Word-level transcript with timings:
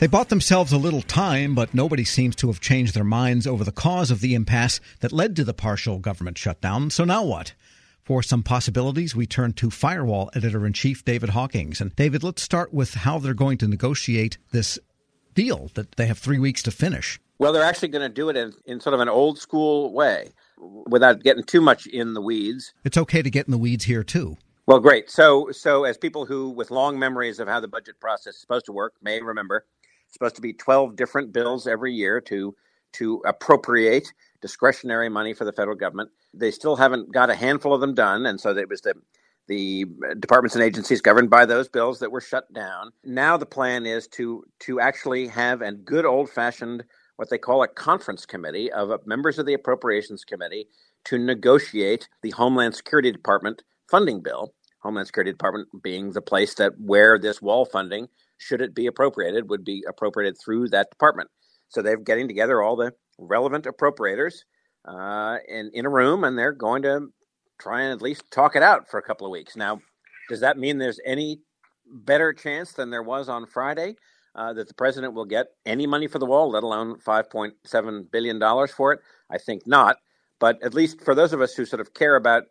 They 0.00 0.06
bought 0.06 0.30
themselves 0.30 0.72
a 0.72 0.78
little 0.78 1.02
time, 1.02 1.54
but 1.54 1.74
nobody 1.74 2.04
seems 2.04 2.34
to 2.36 2.46
have 2.46 2.58
changed 2.58 2.94
their 2.94 3.04
minds 3.04 3.46
over 3.46 3.64
the 3.64 3.70
cause 3.70 4.10
of 4.10 4.22
the 4.22 4.34
impasse 4.34 4.80
that 5.00 5.12
led 5.12 5.36
to 5.36 5.44
the 5.44 5.52
partial 5.52 5.98
government 5.98 6.38
shutdown. 6.38 6.88
So 6.88 7.04
now 7.04 7.22
what? 7.22 7.52
For 8.02 8.22
some 8.22 8.42
possibilities, 8.42 9.14
we 9.14 9.26
turn 9.26 9.52
to 9.52 9.68
Firewall 9.68 10.30
editor 10.34 10.64
in 10.64 10.72
chief 10.72 11.04
David 11.04 11.28
Hawkings. 11.28 11.82
And 11.82 11.94
David, 11.96 12.22
let's 12.22 12.40
start 12.40 12.72
with 12.72 12.94
how 12.94 13.18
they're 13.18 13.34
going 13.34 13.58
to 13.58 13.68
negotiate 13.68 14.38
this 14.52 14.78
deal 15.34 15.70
that 15.74 15.96
they 15.96 16.06
have 16.06 16.18
three 16.18 16.38
weeks 16.38 16.62
to 16.62 16.70
finish. 16.70 17.20
Well, 17.38 17.52
they're 17.52 17.62
actually 17.62 17.88
going 17.88 18.08
to 18.08 18.14
do 18.14 18.30
it 18.30 18.38
in, 18.38 18.54
in 18.64 18.80
sort 18.80 18.94
of 18.94 19.00
an 19.00 19.10
old 19.10 19.38
school 19.38 19.92
way 19.92 20.30
without 20.86 21.20
getting 21.22 21.44
too 21.44 21.60
much 21.60 21.86
in 21.86 22.14
the 22.14 22.22
weeds. 22.22 22.72
It's 22.84 22.96
okay 22.96 23.20
to 23.20 23.28
get 23.28 23.46
in 23.46 23.50
the 23.50 23.58
weeds 23.58 23.84
here, 23.84 24.02
too. 24.02 24.38
Well, 24.66 24.80
great. 24.80 25.10
So, 25.10 25.50
so 25.50 25.84
as 25.84 25.98
people 25.98 26.24
who, 26.24 26.48
with 26.48 26.70
long 26.70 26.98
memories 26.98 27.38
of 27.38 27.48
how 27.48 27.60
the 27.60 27.68
budget 27.68 28.00
process 28.00 28.36
is 28.36 28.40
supposed 28.40 28.64
to 28.64 28.72
work, 28.72 28.94
may 29.02 29.20
remember, 29.20 29.66
supposed 30.10 30.36
to 30.36 30.42
be 30.42 30.52
12 30.52 30.96
different 30.96 31.32
bills 31.32 31.66
every 31.66 31.92
year 31.92 32.20
to 32.22 32.54
to 32.92 33.22
appropriate 33.24 34.12
discretionary 34.42 35.08
money 35.08 35.32
for 35.32 35.44
the 35.44 35.52
federal 35.52 35.76
government. 35.76 36.10
They 36.34 36.50
still 36.50 36.76
haven't 36.76 37.12
got 37.12 37.30
a 37.30 37.34
handful 37.36 37.72
of 37.72 37.80
them 37.80 37.94
done, 37.94 38.26
and 38.26 38.40
so 38.40 38.56
it 38.56 38.68
was 38.68 38.80
the 38.80 38.94
the 39.48 39.84
departments 40.20 40.54
and 40.54 40.62
agencies 40.62 41.00
governed 41.00 41.28
by 41.28 41.44
those 41.44 41.68
bills 41.68 41.98
that 41.98 42.12
were 42.12 42.20
shut 42.20 42.52
down. 42.52 42.92
Now 43.04 43.36
the 43.36 43.46
plan 43.46 43.86
is 43.86 44.06
to 44.08 44.44
to 44.60 44.80
actually 44.80 45.26
have 45.28 45.62
a 45.62 45.72
good 45.72 46.04
old 46.04 46.30
fashioned 46.30 46.84
what 47.16 47.28
they 47.28 47.38
call 47.38 47.62
a 47.62 47.68
conference 47.68 48.24
committee 48.24 48.72
of 48.72 48.90
uh, 48.90 48.96
members 49.04 49.38
of 49.38 49.44
the 49.44 49.52
appropriations 49.52 50.24
committee 50.24 50.66
to 51.04 51.18
negotiate 51.18 52.08
the 52.22 52.30
Homeland 52.30 52.74
Security 52.74 53.12
Department 53.12 53.62
funding 53.90 54.22
bill. 54.22 54.54
Homeland 54.78 55.08
Security 55.08 55.30
Department 55.30 55.68
being 55.82 56.12
the 56.12 56.22
place 56.22 56.54
that 56.54 56.72
where 56.80 57.18
this 57.18 57.42
wall 57.42 57.66
funding 57.66 58.08
should 58.40 58.60
it 58.60 58.74
be 58.74 58.86
appropriated, 58.86 59.48
would 59.50 59.64
be 59.64 59.84
appropriated 59.88 60.36
through 60.42 60.68
that 60.70 60.90
department. 60.90 61.30
So 61.68 61.82
they're 61.82 61.96
getting 61.96 62.26
together 62.26 62.62
all 62.62 62.74
the 62.74 62.92
relevant 63.18 63.66
appropriators 63.66 64.34
uh, 64.86 65.36
in, 65.46 65.70
in 65.74 65.86
a 65.86 65.90
room, 65.90 66.24
and 66.24 66.36
they're 66.36 66.52
going 66.52 66.82
to 66.82 67.08
try 67.60 67.82
and 67.82 67.92
at 67.92 68.02
least 68.02 68.30
talk 68.30 68.56
it 68.56 68.62
out 68.62 68.90
for 68.90 68.98
a 68.98 69.02
couple 69.02 69.26
of 69.26 69.30
weeks. 69.30 69.56
Now, 69.56 69.80
does 70.28 70.40
that 70.40 70.58
mean 70.58 70.78
there's 70.78 71.00
any 71.04 71.40
better 71.86 72.32
chance 72.32 72.72
than 72.72 72.90
there 72.90 73.02
was 73.02 73.28
on 73.28 73.46
Friday 73.46 73.96
uh, 74.34 74.52
that 74.54 74.68
the 74.68 74.74
president 74.74 75.12
will 75.12 75.26
get 75.26 75.48
any 75.66 75.86
money 75.86 76.06
for 76.06 76.18
the 76.18 76.26
wall, 76.26 76.50
let 76.50 76.62
alone 76.62 76.96
$5.7 77.06 78.10
billion 78.10 78.40
for 78.68 78.92
it? 78.94 79.00
I 79.30 79.38
think 79.38 79.66
not. 79.66 79.96
But 80.38 80.62
at 80.62 80.72
least 80.72 81.02
for 81.02 81.14
those 81.14 81.34
of 81.34 81.42
us 81.42 81.54
who 81.54 81.66
sort 81.66 81.80
of 81.80 81.92
care 81.92 82.16
about 82.16 82.44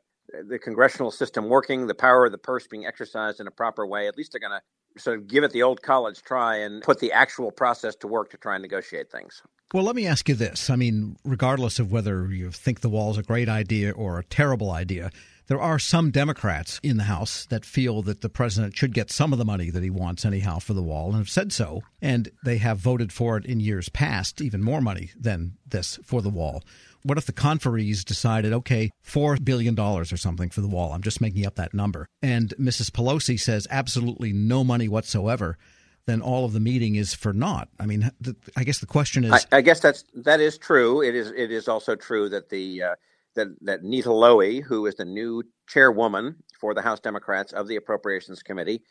the 0.47 0.59
congressional 0.59 1.09
system 1.09 1.49
working, 1.49 1.87
the 1.87 1.95
power 1.95 2.27
of 2.27 2.31
the 2.31 2.37
purse 2.37 2.67
being 2.67 2.85
exercised 2.85 3.39
in 3.39 3.47
a 3.47 3.51
proper 3.51 3.87
way, 3.87 4.07
at 4.07 4.15
least 4.15 4.31
they're 4.31 4.39
going 4.39 4.51
to 4.51 4.61
of 5.05 5.27
give 5.27 5.43
it 5.43 5.51
the 5.51 5.63
old 5.63 5.81
college 5.81 6.21
try 6.23 6.57
and 6.57 6.83
put 6.83 6.99
the 6.99 7.11
actual 7.11 7.51
process 7.51 7.95
to 7.95 8.07
work 8.07 8.29
to 8.31 8.37
try 8.37 8.55
and 8.55 8.61
negotiate 8.61 9.11
things. 9.11 9.41
Well, 9.71 9.83
let 9.83 9.95
me 9.95 10.07
ask 10.07 10.27
you 10.27 10.33
this. 10.33 10.71
I 10.71 10.75
mean, 10.75 11.15
regardless 11.23 11.77
of 11.77 11.91
whether 11.91 12.31
you 12.31 12.49
think 12.49 12.79
the 12.79 12.89
wall 12.89 13.11
is 13.11 13.19
a 13.19 13.23
great 13.23 13.47
idea 13.47 13.91
or 13.91 14.17
a 14.17 14.23
terrible 14.23 14.71
idea, 14.71 15.11
there 15.45 15.61
are 15.61 15.77
some 15.77 16.09
Democrats 16.09 16.79
in 16.81 16.97
the 16.97 17.03
House 17.03 17.45
that 17.51 17.65
feel 17.65 18.01
that 18.03 18.21
the 18.21 18.29
president 18.29 18.75
should 18.75 18.95
get 18.95 19.11
some 19.11 19.31
of 19.31 19.37
the 19.37 19.45
money 19.45 19.69
that 19.69 19.83
he 19.83 19.91
wants, 19.91 20.25
anyhow, 20.25 20.57
for 20.57 20.73
the 20.73 20.81
wall, 20.81 21.09
and 21.09 21.17
have 21.17 21.29
said 21.29 21.53
so. 21.53 21.83
And 22.01 22.29
they 22.43 22.57
have 22.57 22.79
voted 22.79 23.13
for 23.13 23.37
it 23.37 23.45
in 23.45 23.59
years 23.59 23.89
past, 23.89 24.41
even 24.41 24.63
more 24.63 24.81
money 24.81 25.11
than 25.15 25.53
this 25.67 25.99
for 26.03 26.23
the 26.23 26.29
wall. 26.29 26.63
What 27.03 27.19
if 27.19 27.27
the 27.27 27.31
conferees 27.31 28.03
decided, 28.03 28.53
okay, 28.53 28.89
$4 29.05 29.43
billion 29.45 29.79
or 29.79 30.03
something 30.03 30.49
for 30.49 30.61
the 30.61 30.67
wall? 30.67 30.93
I'm 30.93 31.03
just 31.03 31.21
making 31.21 31.45
up 31.45 31.55
that 31.55 31.75
number. 31.75 32.07
And 32.23 32.55
Mrs. 32.59 32.89
Pelosi 32.89 33.39
says 33.39 33.67
absolutely 33.69 34.33
no 34.33 34.63
money 34.63 34.87
whatsoever. 34.87 35.59
Then 36.05 36.21
all 36.21 36.45
of 36.45 36.53
the 36.53 36.59
meeting 36.59 36.95
is 36.95 37.13
for 37.13 37.33
naught. 37.33 37.69
I 37.79 37.85
mean, 37.85 38.09
I 38.55 38.63
guess 38.63 38.79
the 38.79 38.85
question 38.85 39.23
is. 39.25 39.31
I, 39.31 39.57
I, 39.57 39.61
guess 39.61 39.79
that's 39.79 40.03
that 40.15 40.39
is 40.39 40.57
true. 40.57 41.01
It 41.01 41.15
is 41.15 41.31
it 41.35 41.51
is 41.51 41.67
also 41.67 41.95
true 41.95 42.29
that 42.29 42.49
the 42.49 42.83
uh, 42.83 42.95
that 43.35 43.47
that 43.61 43.83
Nita 43.83 44.09
Lowey, 44.09 44.63
who 44.63 44.85
is 44.85 44.95
the 44.95 45.05
new 45.05 45.43
chairwoman 45.67 46.37
for 46.59 46.73
the 46.73 46.81
House 46.81 46.99
Democrats 46.99 47.53
of 47.53 47.67
the 47.67 47.75
Appropriations 47.75 48.41
Committee, 48.41 48.81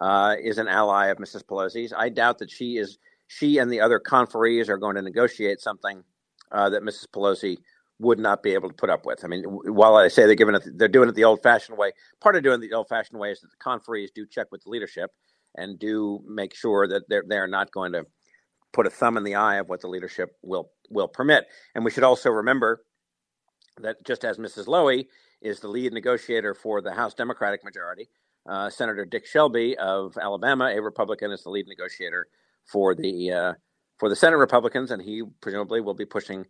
uh, 0.00 0.36
is 0.40 0.58
an 0.58 0.68
ally 0.68 1.06
of 1.06 1.18
Mrs. 1.18 1.42
Pelosi's. 1.44 1.92
I 1.92 2.08
doubt 2.08 2.38
that 2.38 2.50
she 2.50 2.76
is. 2.76 2.98
She 3.26 3.58
and 3.58 3.70
the 3.70 3.80
other 3.80 3.98
conferees 3.98 4.70
are 4.70 4.78
going 4.78 4.96
to 4.96 5.02
negotiate 5.02 5.60
something 5.60 6.02
uh, 6.50 6.70
that 6.70 6.82
Mrs. 6.82 7.08
Pelosi 7.08 7.58
would 7.98 8.18
not 8.18 8.42
be 8.42 8.54
able 8.54 8.68
to 8.68 8.74
put 8.74 8.90
up 8.90 9.04
with. 9.04 9.24
I 9.24 9.28
mean, 9.28 9.42
while 9.42 9.96
I 9.96 10.08
say 10.08 10.24
they're 10.26 10.34
giving 10.34 10.54
it, 10.54 10.62
they're 10.78 10.88
doing 10.88 11.08
it 11.08 11.14
the 11.14 11.24
old-fashioned 11.24 11.76
way. 11.76 11.92
Part 12.20 12.36
of 12.36 12.42
doing 12.42 12.62
it 12.62 12.68
the 12.68 12.76
old-fashioned 12.76 13.18
way 13.18 13.32
is 13.32 13.40
that 13.40 13.50
the 13.50 13.56
conferees 13.56 14.10
do 14.14 14.24
check 14.26 14.46
with 14.50 14.62
the 14.62 14.70
leadership 14.70 15.10
and 15.54 15.78
do 15.78 16.20
make 16.26 16.54
sure 16.54 16.86
that 16.88 17.08
they're 17.08 17.24
they're 17.26 17.46
not 17.46 17.72
going 17.72 17.92
to 17.92 18.04
put 18.72 18.86
a 18.86 18.90
thumb 18.90 19.16
in 19.16 19.24
the 19.24 19.34
eye 19.34 19.56
of 19.56 19.68
what 19.68 19.80
the 19.80 19.88
leadership 19.88 20.30
will 20.42 20.70
will 20.90 21.08
permit. 21.08 21.46
And 21.74 21.84
we 21.84 21.90
should 21.90 22.04
also 22.04 22.30
remember 22.30 22.82
that 23.80 24.04
just 24.04 24.24
as 24.24 24.38
Mrs. 24.38 24.66
Lowey 24.66 25.06
is 25.40 25.60
the 25.60 25.68
lead 25.68 25.92
negotiator 25.92 26.54
for 26.54 26.80
the 26.80 26.92
House 26.92 27.14
Democratic 27.14 27.64
majority, 27.64 28.08
uh, 28.48 28.70
Senator 28.70 29.04
Dick 29.04 29.26
Shelby 29.26 29.76
of 29.76 30.18
Alabama, 30.20 30.66
a 30.74 30.80
Republican, 30.80 31.30
is 31.30 31.42
the 31.42 31.50
lead 31.50 31.66
negotiator 31.68 32.26
for 32.64 32.94
the 32.94 33.30
uh, 33.30 33.52
for 33.98 34.08
the 34.08 34.16
Senate 34.16 34.36
Republicans, 34.36 34.90
and 34.90 35.02
he 35.02 35.22
presumably 35.40 35.80
will 35.80 35.94
be 35.94 36.06
pushing 36.06 36.46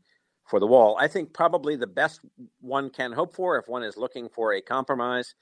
for 0.48 0.60
the 0.60 0.66
wall. 0.66 0.96
I 0.98 1.08
think 1.08 1.34
probably 1.34 1.76
the 1.76 1.86
best 1.86 2.20
one 2.60 2.90
can 2.90 3.12
hope 3.12 3.34
for 3.34 3.58
if 3.58 3.68
one 3.68 3.82
is 3.82 3.96
looking 3.96 4.28
for 4.28 4.54
a 4.54 4.62
compromise 4.62 5.34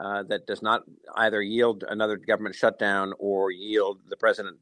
uh, 0.00 0.22
that 0.24 0.46
does 0.46 0.62
not 0.62 0.82
either 1.16 1.42
yield 1.42 1.84
another 1.88 2.16
government 2.16 2.54
shutdown 2.54 3.12
or 3.18 3.52
yield 3.52 4.00
the 4.08 4.16
president 4.16 4.56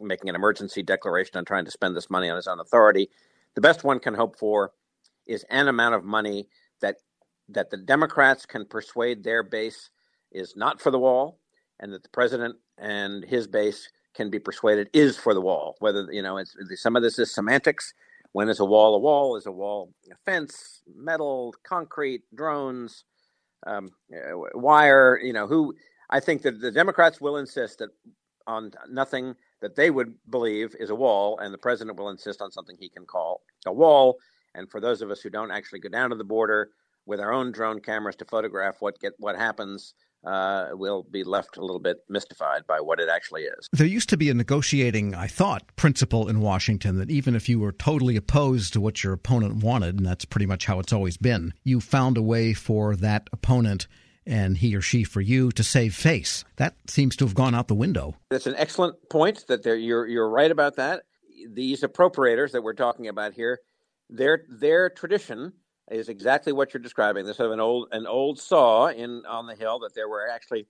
making 0.00 0.28
an 0.28 0.36
emergency 0.36 0.82
declaration 0.82 1.36
on 1.36 1.44
trying 1.44 1.64
to 1.64 1.70
spend 1.72 1.96
this 1.96 2.10
money 2.10 2.30
on 2.30 2.36
his 2.36 2.46
own 2.46 2.60
authority. 2.60 3.10
The 3.56 3.60
best 3.60 3.84
one 3.84 4.00
can 4.00 4.14
hope 4.14 4.38
for 4.38 4.72
is 5.26 5.44
an 5.50 5.68
amount 5.68 5.96
of 5.96 6.04
money 6.04 6.48
that 6.80 6.96
that 7.48 7.70
the 7.70 7.76
Democrats 7.76 8.46
can 8.46 8.64
persuade 8.66 9.24
their 9.24 9.42
base 9.42 9.90
is 10.32 10.54
not 10.56 10.80
for 10.80 10.90
the 10.90 10.98
wall, 10.98 11.38
and 11.80 11.92
that 11.92 12.02
the 12.02 12.08
president 12.10 12.56
and 12.78 13.24
his 13.24 13.46
base 13.46 13.88
can 14.14 14.30
be 14.30 14.38
persuaded 14.38 14.88
is 14.94 15.16
for 15.16 15.34
the 15.34 15.40
wall. 15.40 15.76
Whether 15.80 16.06
you 16.12 16.22
know, 16.22 16.38
it's 16.38 16.56
some 16.76 16.96
of 16.96 17.02
this 17.02 17.18
is 17.18 17.34
semantics. 17.34 17.94
When 18.32 18.48
is 18.48 18.60
a 18.60 18.64
wall 18.64 18.94
a 18.94 18.98
wall? 18.98 19.36
Is 19.36 19.46
a 19.46 19.52
wall 19.52 19.92
a 20.10 20.16
fence, 20.24 20.82
metal, 20.96 21.54
concrete, 21.64 22.22
drones, 22.34 23.04
um, 23.66 23.90
uh, 24.12 24.36
wire? 24.54 25.18
You 25.22 25.32
know, 25.32 25.46
who? 25.46 25.74
I 26.10 26.20
think 26.20 26.42
that 26.42 26.60
the 26.60 26.70
Democrats 26.70 27.20
will 27.20 27.36
insist 27.38 27.78
that 27.78 27.90
on 28.46 28.72
nothing 28.90 29.34
that 29.60 29.74
they 29.74 29.90
would 29.90 30.14
believe 30.30 30.76
is 30.78 30.90
a 30.90 30.94
wall, 30.94 31.38
and 31.38 31.52
the 31.52 31.58
president 31.58 31.98
will 31.98 32.10
insist 32.10 32.42
on 32.42 32.50
something 32.50 32.76
he 32.78 32.88
can 32.88 33.06
call 33.06 33.42
a 33.66 33.72
wall. 33.72 34.18
And 34.54 34.70
for 34.70 34.80
those 34.80 35.02
of 35.02 35.10
us 35.10 35.20
who 35.20 35.30
don't 35.30 35.50
actually 35.50 35.80
go 35.80 35.88
down 35.88 36.10
to 36.10 36.16
the 36.16 36.24
border 36.24 36.70
with 37.06 37.20
our 37.20 37.32
own 37.32 37.52
drone 37.52 37.80
cameras 37.80 38.16
to 38.16 38.24
photograph 38.24 38.76
what 38.80 39.00
get 39.00 39.14
what 39.18 39.36
happens, 39.36 39.94
uh, 40.24 40.68
will 40.72 41.02
be 41.02 41.24
left 41.24 41.56
a 41.56 41.60
little 41.60 41.80
bit 41.80 41.98
mystified 42.08 42.66
by 42.66 42.80
what 42.80 43.00
it 43.00 43.08
actually 43.08 43.42
is. 43.42 43.68
There 43.72 43.86
used 43.86 44.08
to 44.10 44.16
be 44.16 44.30
a 44.30 44.34
negotiating, 44.34 45.14
I 45.14 45.26
thought, 45.26 45.76
principle 45.76 46.28
in 46.28 46.40
Washington 46.40 46.96
that 46.98 47.10
even 47.10 47.34
if 47.34 47.48
you 47.48 47.60
were 47.60 47.72
totally 47.72 48.16
opposed 48.16 48.72
to 48.72 48.80
what 48.80 49.04
your 49.04 49.12
opponent 49.12 49.62
wanted, 49.62 49.96
and 49.96 50.06
that's 50.06 50.24
pretty 50.24 50.46
much 50.46 50.66
how 50.66 50.78
it's 50.78 50.92
always 50.92 51.16
been, 51.16 51.52
you 51.62 51.80
found 51.80 52.16
a 52.16 52.22
way 52.22 52.54
for 52.54 52.96
that 52.96 53.28
opponent 53.32 53.86
and 54.26 54.56
he 54.58 54.74
or 54.74 54.80
she 54.80 55.04
for 55.04 55.20
you 55.20 55.52
to 55.52 55.62
save 55.62 55.94
face. 55.94 56.44
That 56.56 56.76
seems 56.88 57.16
to 57.16 57.26
have 57.26 57.34
gone 57.34 57.54
out 57.54 57.68
the 57.68 57.74
window. 57.74 58.14
That's 58.30 58.46
an 58.46 58.54
excellent 58.56 59.10
point. 59.10 59.46
That 59.48 59.64
you're 59.66 60.06
you're 60.06 60.28
right 60.28 60.50
about 60.50 60.76
that. 60.76 61.02
These 61.52 61.82
appropriators 61.82 62.52
that 62.52 62.62
we're 62.62 62.72
talking 62.72 63.08
about 63.08 63.34
here, 63.34 63.60
their 64.08 64.44
their 64.48 64.88
tradition 64.88 65.52
is 65.90 66.08
exactly 66.08 66.52
what 66.52 66.72
you're 66.72 66.82
describing. 66.82 67.26
This 67.26 67.40
of 67.40 67.50
an 67.50 67.60
old 67.60 67.88
an 67.92 68.06
old 68.06 68.38
saw 68.38 68.88
in 68.88 69.24
on 69.26 69.46
the 69.46 69.54
hill 69.54 69.78
that 69.80 69.94
there 69.94 70.08
were 70.08 70.28
actually 70.28 70.66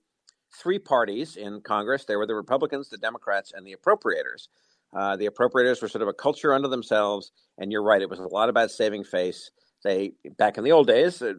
three 0.53 0.79
parties 0.79 1.35
in 1.37 1.61
Congress. 1.61 2.05
There 2.05 2.17
were 2.17 2.27
the 2.27 2.35
Republicans, 2.35 2.89
the 2.89 2.97
Democrats, 2.97 3.53
and 3.55 3.65
the 3.65 3.75
appropriators. 3.75 4.47
Uh, 4.95 5.15
the 5.15 5.27
appropriators 5.27 5.81
were 5.81 5.87
sort 5.87 6.01
of 6.01 6.07
a 6.07 6.13
culture 6.13 6.53
unto 6.53 6.69
themselves, 6.69 7.31
and 7.57 7.71
you're 7.71 7.83
right; 7.83 8.01
it 8.01 8.09
was 8.09 8.19
a 8.19 8.27
lot 8.27 8.49
about 8.49 8.71
saving 8.71 9.03
face. 9.03 9.51
They 9.83 10.13
back 10.37 10.57
in 10.57 10.63
the 10.63 10.71
old 10.71 10.87
days 10.87 11.21
uh, 11.21 11.33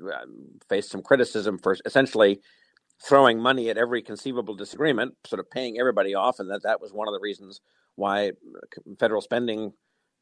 faced 0.68 0.90
some 0.90 1.02
criticism 1.02 1.58
for 1.58 1.76
essentially 1.84 2.40
throwing 3.02 3.38
money 3.38 3.68
at 3.68 3.76
every 3.76 4.02
conceivable 4.02 4.54
disagreement, 4.54 5.14
sort 5.26 5.40
of 5.40 5.50
paying 5.50 5.78
everybody 5.78 6.14
off, 6.14 6.38
and 6.38 6.50
that 6.50 6.62
that 6.62 6.80
was 6.80 6.92
one 6.92 7.08
of 7.08 7.14
the 7.14 7.20
reasons 7.20 7.60
why 7.96 8.32
federal 8.98 9.20
spending 9.20 9.72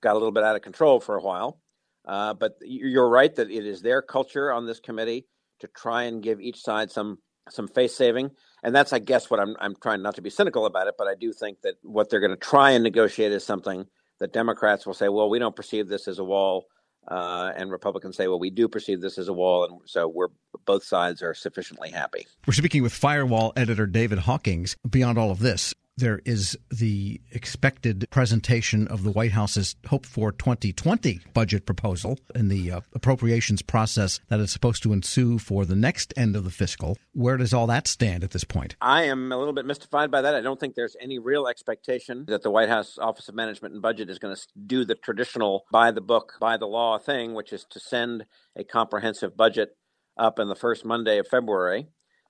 got 0.02 0.12
a 0.12 0.18
little 0.18 0.32
bit 0.32 0.44
out 0.44 0.56
of 0.56 0.62
control 0.62 1.00
for 1.00 1.16
a 1.16 1.22
while. 1.22 1.60
Uh, 2.06 2.34
but 2.34 2.56
you're 2.60 3.08
right 3.08 3.34
that 3.34 3.50
it 3.50 3.66
is 3.66 3.80
their 3.80 4.02
culture 4.02 4.52
on 4.52 4.66
this 4.66 4.80
committee 4.80 5.26
to 5.60 5.68
try 5.68 6.04
and 6.04 6.22
give 6.22 6.40
each 6.40 6.60
side 6.60 6.90
some 6.90 7.18
some 7.50 7.68
face 7.68 7.94
saving, 7.94 8.30
and 8.62 8.74
that's, 8.74 8.92
I 8.92 8.98
guess, 8.98 9.30
what 9.30 9.40
I'm 9.40 9.54
I'm 9.60 9.74
trying 9.82 10.02
not 10.02 10.14
to 10.16 10.22
be 10.22 10.30
cynical 10.30 10.66
about 10.66 10.86
it, 10.86 10.94
but 10.96 11.06
I 11.06 11.14
do 11.14 11.32
think 11.32 11.60
that 11.62 11.74
what 11.82 12.08
they're 12.08 12.20
going 12.20 12.30
to 12.30 12.36
try 12.36 12.70
and 12.70 12.82
negotiate 12.82 13.32
is 13.32 13.44
something 13.44 13.86
that 14.20 14.32
Democrats 14.32 14.86
will 14.86 14.94
say, 14.94 15.08
well, 15.08 15.28
we 15.28 15.38
don't 15.38 15.56
perceive 15.56 15.88
this 15.88 16.08
as 16.08 16.18
a 16.18 16.24
wall, 16.24 16.66
uh, 17.08 17.52
and 17.56 17.70
Republicans 17.70 18.16
say, 18.16 18.28
well, 18.28 18.38
we 18.38 18.50
do 18.50 18.68
perceive 18.68 19.00
this 19.00 19.18
as 19.18 19.28
a 19.28 19.32
wall, 19.32 19.64
and 19.64 19.80
so 19.84 20.08
we're 20.08 20.28
both 20.64 20.84
sides 20.84 21.22
are 21.22 21.34
sufficiently 21.34 21.90
happy. 21.90 22.26
We're 22.46 22.54
speaking 22.54 22.82
with 22.82 22.94
Firewall 22.94 23.52
editor 23.56 23.86
David 23.86 24.20
Hawkings. 24.20 24.76
Beyond 24.88 25.18
all 25.18 25.30
of 25.30 25.40
this, 25.40 25.74
there 25.96 26.20
is 26.24 26.58
the 26.70 27.20
expected 27.30 28.06
presentation 28.10 28.88
of 28.88 29.04
the 29.04 29.10
White 29.10 29.32
House's 29.32 29.76
hoped 29.86 30.06
for 30.06 30.32
2020 30.32 31.20
budget 31.32 31.66
proposal 31.66 32.18
in 32.34 32.48
the 32.48 32.72
uh, 32.72 32.80
appropriations 32.94 33.62
process 33.62 34.20
that 34.28 34.40
is 34.40 34.50
supposed 34.50 34.82
to 34.82 34.92
ensue 34.92 35.38
for 35.38 35.64
the 35.64 35.76
next 35.76 36.12
end 36.16 36.34
of 36.34 36.44
the 36.44 36.50
fiscal. 36.50 36.98
Where 37.12 37.36
does 37.36 37.54
all 37.54 37.66
that 37.68 37.86
stand 37.86 38.24
at 38.24 38.32
this 38.32 38.44
point? 38.44 38.74
I 38.80 39.04
am 39.04 39.30
a 39.30 39.38
little 39.38 39.52
bit 39.52 39.66
mystified 39.66 40.10
by 40.10 40.22
that. 40.22 40.34
I 40.34 40.40
don't 40.40 40.58
think 40.58 40.74
there's 40.74 40.96
any 41.00 41.18
real 41.18 41.46
expectation 41.46 42.24
that 42.26 42.42
the 42.42 42.50
White 42.50 42.68
House 42.68 42.98
Office 42.98 43.28
of 43.28 43.34
Management 43.34 43.74
and 43.74 43.82
Budget 43.82 44.10
is 44.10 44.18
going 44.18 44.34
to 44.34 44.42
do 44.66 44.84
the 44.84 44.96
traditional 44.96 45.64
by 45.70 45.92
the 45.92 46.00
book, 46.00 46.34
by 46.40 46.56
the 46.56 46.66
law 46.66 46.98
thing, 46.98 47.34
which 47.34 47.52
is 47.52 47.64
to 47.70 47.78
send 47.78 48.26
a 48.56 48.64
comprehensive 48.64 49.36
budget 49.36 49.76
up 50.16 50.38
in 50.38 50.48
the 50.48 50.56
first 50.56 50.84
Monday 50.84 51.18
of 51.18 51.28
February. 51.28 51.86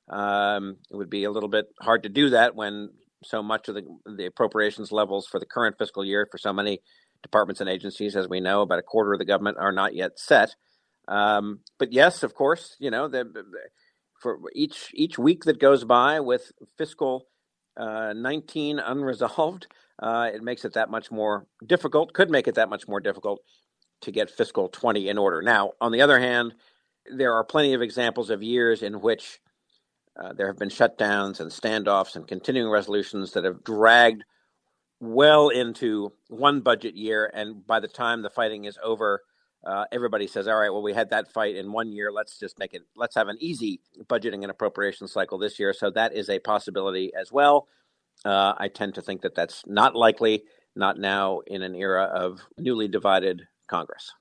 Um, 0.08 0.76
it 0.90 0.96
would 0.96 1.08
be 1.08 1.24
a 1.24 1.30
little 1.30 1.48
bit 1.48 1.66
hard 1.80 2.02
to 2.02 2.10
do 2.10 2.30
that 2.30 2.54
when 2.54 2.90
so 3.24 3.42
much 3.42 3.68
of 3.68 3.74
the, 3.74 3.82
the 4.16 4.26
appropriations 4.26 4.92
levels 4.92 5.26
for 5.26 5.38
the 5.38 5.46
current 5.46 5.76
fiscal 5.78 6.04
year 6.04 6.26
for 6.30 6.38
so 6.38 6.52
many 6.52 6.80
departments 7.22 7.60
and 7.60 7.70
agencies, 7.70 8.16
as 8.16 8.28
we 8.28 8.40
know, 8.40 8.62
about 8.62 8.78
a 8.78 8.82
quarter 8.82 9.12
of 9.12 9.18
the 9.18 9.24
government 9.24 9.56
are 9.58 9.72
not 9.72 9.94
yet 9.94 10.18
set. 10.18 10.54
Um, 11.08 11.60
but 11.78 11.92
yes, 11.92 12.22
of 12.22 12.34
course, 12.34 12.76
you 12.78 12.90
know, 12.90 13.08
the, 13.08 13.24
for 14.20 14.38
each 14.54 14.90
each 14.94 15.18
week 15.18 15.44
that 15.44 15.58
goes 15.58 15.84
by 15.84 16.20
with 16.20 16.52
fiscal 16.78 17.26
uh, 17.76 18.12
19 18.14 18.78
unresolved, 18.78 19.66
uh, 20.02 20.30
it 20.32 20.42
makes 20.42 20.64
it 20.64 20.74
that 20.74 20.90
much 20.90 21.10
more 21.10 21.46
difficult. 21.64 22.12
Could 22.12 22.30
make 22.30 22.48
it 22.48 22.54
that 22.54 22.70
much 22.70 22.88
more 22.88 23.00
difficult 23.00 23.40
to 24.02 24.12
get 24.12 24.30
fiscal 24.30 24.68
20 24.68 25.08
in 25.08 25.18
order. 25.18 25.42
Now, 25.42 25.72
on 25.80 25.92
the 25.92 26.02
other 26.02 26.18
hand, 26.18 26.54
there 27.10 27.34
are 27.34 27.44
plenty 27.44 27.74
of 27.74 27.82
examples 27.82 28.30
of 28.30 28.42
years 28.42 28.82
in 28.82 29.00
which 29.00 29.40
uh, 30.20 30.32
there 30.32 30.46
have 30.46 30.58
been 30.58 30.68
shutdowns 30.68 31.40
and 31.40 31.50
standoffs 31.50 32.16
and 32.16 32.26
continuing 32.26 32.70
resolutions 32.70 33.32
that 33.32 33.44
have 33.44 33.64
dragged 33.64 34.24
well 35.00 35.48
into 35.48 36.12
one 36.28 36.60
budget 36.60 36.94
year. 36.96 37.30
And 37.32 37.66
by 37.66 37.80
the 37.80 37.88
time 37.88 38.22
the 38.22 38.30
fighting 38.30 38.64
is 38.64 38.78
over, 38.82 39.22
uh, 39.66 39.86
everybody 39.90 40.26
says, 40.26 40.46
all 40.46 40.56
right, 40.56 40.70
well, 40.70 40.82
we 40.82 40.92
had 40.92 41.10
that 41.10 41.32
fight 41.32 41.56
in 41.56 41.72
one 41.72 41.90
year. 41.90 42.12
Let's 42.12 42.38
just 42.38 42.58
make 42.58 42.74
it, 42.74 42.82
let's 42.94 43.16
have 43.16 43.28
an 43.28 43.38
easy 43.40 43.80
budgeting 44.04 44.42
and 44.42 44.50
appropriation 44.50 45.08
cycle 45.08 45.38
this 45.38 45.58
year. 45.58 45.72
So 45.72 45.90
that 45.90 46.14
is 46.14 46.28
a 46.28 46.38
possibility 46.38 47.12
as 47.18 47.32
well. 47.32 47.66
Uh, 48.24 48.54
I 48.56 48.68
tend 48.68 48.94
to 48.94 49.02
think 49.02 49.22
that 49.22 49.34
that's 49.34 49.64
not 49.66 49.96
likely, 49.96 50.44
not 50.76 50.98
now 50.98 51.40
in 51.46 51.62
an 51.62 51.74
era 51.74 52.04
of 52.04 52.40
newly 52.56 52.88
divided 52.88 53.42
Congress. 53.66 54.12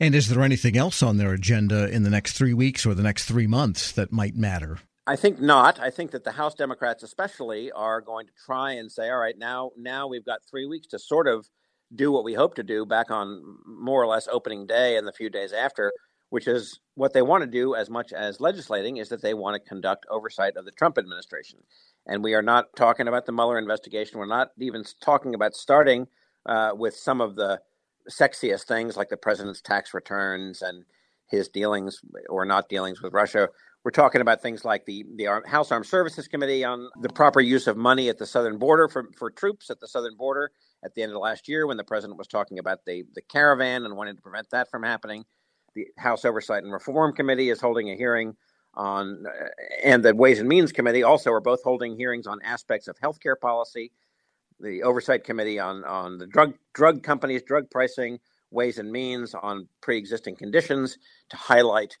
And 0.00 0.14
is 0.14 0.28
there 0.28 0.42
anything 0.42 0.76
else 0.76 1.02
on 1.02 1.16
their 1.16 1.32
agenda 1.32 1.88
in 1.88 2.02
the 2.02 2.10
next 2.10 2.32
three 2.32 2.54
weeks 2.54 2.86
or 2.86 2.94
the 2.94 3.02
next 3.02 3.24
three 3.24 3.46
months 3.46 3.92
that 3.92 4.12
might 4.12 4.34
matter? 4.34 4.78
I 5.08 5.16
think 5.16 5.40
not. 5.40 5.80
I 5.80 5.88
think 5.88 6.10
that 6.10 6.24
the 6.24 6.32
House 6.32 6.54
Democrats, 6.54 7.02
especially, 7.02 7.72
are 7.72 8.02
going 8.02 8.26
to 8.26 8.32
try 8.44 8.72
and 8.72 8.92
say, 8.92 9.08
"All 9.08 9.16
right, 9.16 9.38
now, 9.38 9.70
now 9.74 10.06
we've 10.06 10.24
got 10.24 10.40
three 10.44 10.66
weeks 10.66 10.86
to 10.88 10.98
sort 10.98 11.26
of 11.26 11.48
do 11.96 12.12
what 12.12 12.24
we 12.24 12.34
hope 12.34 12.54
to 12.56 12.62
do 12.62 12.84
back 12.84 13.10
on 13.10 13.42
more 13.66 14.02
or 14.02 14.06
less 14.06 14.28
opening 14.30 14.66
day 14.66 14.98
and 14.98 15.06
the 15.06 15.12
few 15.12 15.30
days 15.30 15.54
after, 15.54 15.90
which 16.28 16.46
is 16.46 16.80
what 16.94 17.14
they 17.14 17.22
want 17.22 17.42
to 17.42 17.46
do 17.46 17.74
as 17.74 17.88
much 17.88 18.12
as 18.12 18.38
legislating 18.38 18.98
is 18.98 19.08
that 19.08 19.22
they 19.22 19.32
want 19.32 19.54
to 19.54 19.66
conduct 19.66 20.04
oversight 20.10 20.58
of 20.58 20.66
the 20.66 20.72
Trump 20.72 20.98
administration. 20.98 21.60
And 22.06 22.22
we 22.22 22.34
are 22.34 22.42
not 22.42 22.66
talking 22.76 23.08
about 23.08 23.24
the 23.24 23.32
Mueller 23.32 23.58
investigation. 23.58 24.18
We're 24.18 24.26
not 24.26 24.50
even 24.60 24.84
talking 25.00 25.34
about 25.34 25.54
starting 25.54 26.06
uh, 26.44 26.72
with 26.74 26.94
some 26.94 27.22
of 27.22 27.34
the 27.34 27.62
sexiest 28.10 28.64
things 28.64 28.94
like 28.94 29.08
the 29.08 29.16
president's 29.16 29.62
tax 29.62 29.94
returns 29.94 30.60
and 30.60 30.84
his 31.28 31.48
dealings 31.48 32.02
or 32.28 32.44
not 32.44 32.68
dealings 32.68 33.00
with 33.00 33.14
Russia. 33.14 33.48
We're 33.84 33.92
talking 33.92 34.20
about 34.20 34.42
things 34.42 34.64
like 34.64 34.84
the, 34.86 35.04
the 35.16 35.40
House 35.46 35.70
Armed 35.70 35.86
Services 35.86 36.26
Committee 36.26 36.64
on 36.64 36.90
the 37.00 37.08
proper 37.08 37.40
use 37.40 37.66
of 37.66 37.76
money 37.76 38.08
at 38.08 38.18
the 38.18 38.26
southern 38.26 38.58
border 38.58 38.88
for, 38.88 39.08
for 39.16 39.30
troops 39.30 39.70
at 39.70 39.78
the 39.80 39.86
southern 39.86 40.16
border 40.16 40.50
at 40.84 40.94
the 40.94 41.02
end 41.02 41.12
of 41.12 41.18
last 41.18 41.48
year 41.48 41.66
when 41.66 41.76
the 41.76 41.84
president 41.84 42.18
was 42.18 42.26
talking 42.26 42.58
about 42.58 42.84
the, 42.84 43.04
the 43.14 43.22
caravan 43.22 43.84
and 43.84 43.96
wanting 43.96 44.16
to 44.16 44.22
prevent 44.22 44.50
that 44.50 44.70
from 44.70 44.82
happening. 44.82 45.24
The 45.74 45.86
House 45.96 46.24
Oversight 46.24 46.64
and 46.64 46.72
Reform 46.72 47.14
Committee 47.14 47.50
is 47.50 47.60
holding 47.60 47.90
a 47.90 47.96
hearing 47.96 48.34
on, 48.74 49.24
uh, 49.26 49.46
and 49.84 50.04
the 50.04 50.14
Ways 50.14 50.40
and 50.40 50.48
Means 50.48 50.72
Committee 50.72 51.04
also 51.04 51.32
are 51.32 51.40
both 51.40 51.62
holding 51.62 51.96
hearings 51.96 52.26
on 52.26 52.40
aspects 52.42 52.88
of 52.88 52.96
healthcare 52.98 53.38
policy. 53.40 53.92
The 54.60 54.82
Oversight 54.82 55.22
Committee 55.22 55.60
on, 55.60 55.84
on 55.84 56.18
the 56.18 56.26
drug 56.26 56.54
drug 56.74 57.04
companies, 57.04 57.42
drug 57.44 57.70
pricing, 57.70 58.18
Ways 58.50 58.78
and 58.78 58.90
Means 58.90 59.34
on 59.34 59.68
pre-existing 59.82 60.36
conditions 60.36 60.98
to 61.30 61.36
highlight 61.36 61.96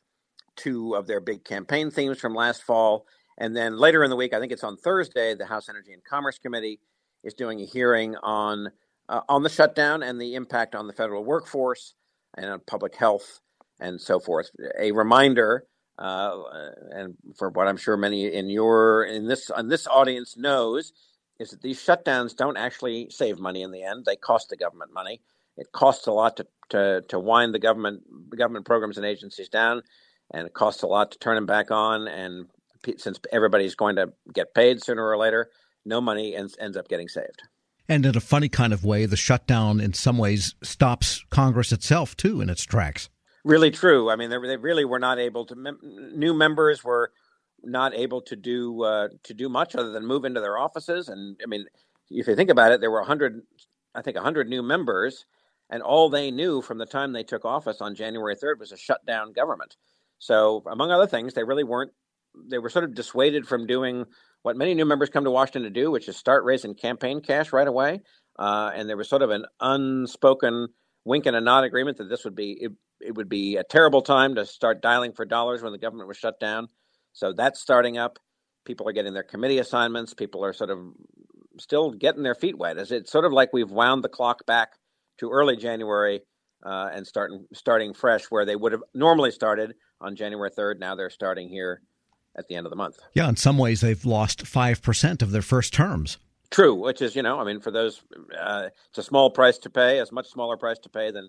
two 0.58 0.94
of 0.94 1.06
their 1.06 1.20
big 1.20 1.44
campaign 1.44 1.90
themes 1.90 2.18
from 2.18 2.34
last 2.34 2.62
fall. 2.62 3.06
And 3.38 3.56
then 3.56 3.78
later 3.78 4.04
in 4.04 4.10
the 4.10 4.16
week, 4.16 4.34
I 4.34 4.40
think 4.40 4.52
it's 4.52 4.64
on 4.64 4.76
Thursday, 4.76 5.34
the 5.34 5.46
House 5.46 5.68
Energy 5.68 5.92
and 5.92 6.04
Commerce 6.04 6.38
Committee 6.38 6.80
is 7.24 7.34
doing 7.34 7.60
a 7.60 7.64
hearing 7.64 8.16
on 8.16 8.70
uh, 9.08 9.22
on 9.28 9.42
the 9.42 9.48
shutdown 9.48 10.02
and 10.02 10.20
the 10.20 10.34
impact 10.34 10.74
on 10.74 10.86
the 10.86 10.92
federal 10.92 11.24
workforce 11.24 11.94
and 12.36 12.46
on 12.46 12.60
public 12.66 12.94
health 12.94 13.40
and 13.80 14.00
so 14.00 14.20
forth. 14.20 14.50
A 14.78 14.92
reminder, 14.92 15.64
uh, 15.98 16.42
and 16.90 17.14
for 17.36 17.48
what 17.50 17.68
I'm 17.68 17.76
sure 17.76 17.96
many 17.96 18.26
in 18.26 18.50
your 18.50 19.04
in 19.04 19.26
this 19.28 19.50
on 19.50 19.68
this 19.68 19.86
audience 19.86 20.36
knows, 20.36 20.92
is 21.38 21.50
that 21.50 21.62
these 21.62 21.80
shutdowns 21.80 22.36
don't 22.36 22.56
actually 22.56 23.08
save 23.10 23.38
money 23.38 23.62
in 23.62 23.70
the 23.70 23.82
end. 23.82 24.04
They 24.04 24.16
cost 24.16 24.50
the 24.50 24.56
government 24.56 24.92
money. 24.92 25.22
It 25.56 25.72
costs 25.72 26.06
a 26.06 26.12
lot 26.12 26.36
to 26.36 26.46
to, 26.70 27.02
to 27.08 27.18
wind 27.18 27.54
the 27.54 27.58
government 27.58 28.02
government 28.36 28.66
programs 28.66 28.96
and 28.98 29.06
agencies 29.06 29.48
down 29.48 29.82
and 30.30 30.46
it 30.46 30.54
costs 30.54 30.82
a 30.82 30.86
lot 30.86 31.12
to 31.12 31.18
turn 31.18 31.34
them 31.34 31.46
back 31.46 31.70
on. 31.70 32.08
And 32.08 32.46
since 32.98 33.18
everybody's 33.32 33.74
going 33.74 33.96
to 33.96 34.12
get 34.32 34.54
paid 34.54 34.82
sooner 34.82 35.06
or 35.06 35.16
later, 35.16 35.50
no 35.84 36.00
money 36.00 36.34
ends, 36.34 36.56
ends 36.60 36.76
up 36.76 36.88
getting 36.88 37.08
saved. 37.08 37.42
And 37.88 38.04
in 38.04 38.16
a 38.16 38.20
funny 38.20 38.48
kind 38.48 38.72
of 38.72 38.84
way, 38.84 39.06
the 39.06 39.16
shutdown 39.16 39.80
in 39.80 39.94
some 39.94 40.18
ways 40.18 40.54
stops 40.62 41.24
Congress 41.30 41.72
itself 41.72 42.16
too 42.16 42.40
in 42.40 42.50
its 42.50 42.64
tracks. 42.64 43.08
Really 43.44 43.70
true. 43.70 44.10
I 44.10 44.16
mean, 44.16 44.28
they, 44.28 44.38
they 44.38 44.56
really 44.58 44.84
were 44.84 44.98
not 44.98 45.18
able 45.18 45.46
to. 45.46 45.54
Mem- 45.54 45.80
new 46.14 46.34
members 46.34 46.84
were 46.84 47.12
not 47.62 47.94
able 47.94 48.20
to 48.22 48.36
do 48.36 48.82
uh, 48.82 49.08
to 49.22 49.32
do 49.32 49.48
much 49.48 49.74
other 49.74 49.90
than 49.90 50.06
move 50.06 50.26
into 50.26 50.40
their 50.40 50.58
offices. 50.58 51.08
And 51.08 51.40
I 51.42 51.46
mean, 51.46 51.64
if 52.10 52.26
you 52.26 52.36
think 52.36 52.50
about 52.50 52.72
it, 52.72 52.80
there 52.80 52.90
were 52.90 53.02
hundred, 53.02 53.40
I 53.94 54.02
think, 54.02 54.18
hundred 54.18 54.48
new 54.48 54.62
members, 54.62 55.24
and 55.70 55.82
all 55.82 56.10
they 56.10 56.30
knew 56.30 56.60
from 56.60 56.76
the 56.76 56.86
time 56.86 57.12
they 57.12 57.24
took 57.24 57.46
office 57.46 57.80
on 57.80 57.94
January 57.94 58.36
third 58.36 58.60
was 58.60 58.72
a 58.72 58.76
shutdown 58.76 59.32
government. 59.32 59.76
So, 60.18 60.62
among 60.70 60.90
other 60.90 61.06
things, 61.06 61.34
they 61.34 61.44
really 61.44 61.64
weren't, 61.64 61.92
they 62.50 62.58
were 62.58 62.70
sort 62.70 62.84
of 62.84 62.94
dissuaded 62.94 63.46
from 63.46 63.66
doing 63.66 64.04
what 64.42 64.56
many 64.56 64.74
new 64.74 64.84
members 64.84 65.10
come 65.10 65.24
to 65.24 65.30
Washington 65.30 65.62
to 65.62 65.70
do, 65.70 65.90
which 65.90 66.08
is 66.08 66.16
start 66.16 66.44
raising 66.44 66.74
campaign 66.74 67.20
cash 67.20 67.52
right 67.52 67.66
away. 67.66 68.00
Uh, 68.38 68.70
and 68.74 68.88
there 68.88 68.96
was 68.96 69.08
sort 69.08 69.22
of 69.22 69.30
an 69.30 69.44
unspoken 69.60 70.68
wink 71.04 71.26
and 71.26 71.36
a 71.36 71.40
nod 71.40 71.64
agreement 71.64 71.98
that 71.98 72.08
this 72.08 72.24
would 72.24 72.36
be, 72.36 72.52
it, 72.60 72.72
it 73.00 73.14
would 73.14 73.28
be 73.28 73.56
a 73.56 73.64
terrible 73.64 74.02
time 74.02 74.34
to 74.36 74.46
start 74.46 74.82
dialing 74.82 75.12
for 75.12 75.24
dollars 75.24 75.62
when 75.62 75.72
the 75.72 75.78
government 75.78 76.08
was 76.08 76.16
shut 76.16 76.38
down. 76.38 76.68
So 77.12 77.32
that's 77.32 77.60
starting 77.60 77.98
up. 77.98 78.18
People 78.64 78.88
are 78.88 78.92
getting 78.92 79.14
their 79.14 79.22
committee 79.22 79.58
assignments. 79.58 80.14
People 80.14 80.44
are 80.44 80.52
sort 80.52 80.70
of 80.70 80.78
still 81.58 81.90
getting 81.90 82.22
their 82.22 82.34
feet 82.34 82.56
wet. 82.56 82.78
As 82.78 82.92
it's 82.92 83.10
sort 83.10 83.24
of 83.24 83.32
like 83.32 83.52
we've 83.52 83.70
wound 83.70 84.04
the 84.04 84.08
clock 84.08 84.46
back 84.46 84.70
to 85.18 85.30
early 85.30 85.56
January 85.56 86.20
uh, 86.62 86.90
and 86.92 87.06
starting 87.06 87.46
starting 87.52 87.94
fresh 87.94 88.24
where 88.26 88.44
they 88.44 88.56
would 88.56 88.72
have 88.72 88.82
normally 88.94 89.30
started 89.30 89.74
on 90.00 90.16
January 90.16 90.50
3rd. 90.50 90.78
Now 90.78 90.94
they're 90.94 91.10
starting 91.10 91.48
here 91.48 91.82
at 92.36 92.46
the 92.48 92.54
end 92.54 92.66
of 92.66 92.70
the 92.70 92.76
month. 92.76 92.98
Yeah, 93.14 93.28
in 93.28 93.36
some 93.36 93.58
ways 93.58 93.80
they've 93.80 94.04
lost 94.04 94.44
5% 94.44 95.22
of 95.22 95.32
their 95.32 95.42
first 95.42 95.74
terms. 95.74 96.18
True, 96.50 96.74
which 96.74 97.02
is, 97.02 97.14
you 97.14 97.22
know, 97.22 97.38
I 97.38 97.44
mean, 97.44 97.60
for 97.60 97.70
those, 97.70 98.00
uh, 98.38 98.68
it's 98.88 98.98
a 98.98 99.02
small 99.02 99.30
price 99.30 99.58
to 99.58 99.70
pay, 99.70 99.98
a 99.98 100.06
much 100.12 100.28
smaller 100.28 100.56
price 100.56 100.78
to 100.80 100.88
pay 100.88 101.10
than, 101.10 101.28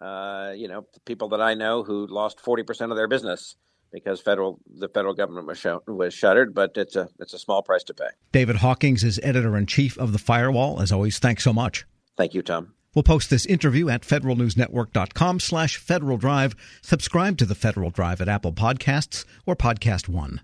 uh, 0.00 0.52
you 0.54 0.68
know, 0.68 0.86
people 1.04 1.28
that 1.30 1.40
I 1.40 1.54
know 1.54 1.82
who 1.82 2.06
lost 2.06 2.38
40% 2.38 2.90
of 2.90 2.96
their 2.96 3.08
business 3.08 3.56
because 3.92 4.20
federal 4.20 4.60
the 4.66 4.88
federal 4.88 5.14
government 5.14 5.46
was 5.46 5.58
show, 5.58 5.82
was 5.86 6.14
shuttered, 6.14 6.54
but 6.54 6.76
it's 6.76 6.96
a 6.96 7.08
it's 7.18 7.34
a 7.34 7.38
small 7.38 7.62
price 7.62 7.84
to 7.84 7.94
pay. 7.94 8.08
David 8.32 8.56
Hawkings 8.56 9.04
is 9.04 9.20
editor 9.22 9.56
in 9.56 9.66
chief 9.66 9.98
of 9.98 10.12
the 10.12 10.18
Firewall. 10.18 10.80
As 10.80 10.90
always, 10.90 11.18
thanks 11.18 11.44
so 11.44 11.52
much. 11.52 11.84
Thank 12.16 12.32
you, 12.32 12.42
Tom. 12.42 12.72
We'll 12.94 13.02
post 13.02 13.30
this 13.30 13.46
interview 13.46 13.88
at 13.88 14.02
federalnewsnetwork.com 14.02 15.40
slash 15.40 15.76
Federal 15.76 16.18
Drive. 16.18 16.54
Subscribe 16.82 17.38
to 17.38 17.46
the 17.46 17.54
Federal 17.54 17.90
Drive 17.90 18.20
at 18.20 18.28
Apple 18.28 18.52
Podcasts 18.52 19.24
or 19.46 19.56
Podcast 19.56 20.08
One. 20.08 20.40